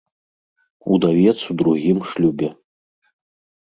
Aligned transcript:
Удавец 0.95 1.35
у 1.53 1.59
другім 1.61 2.03
шлюбе. 2.11 2.55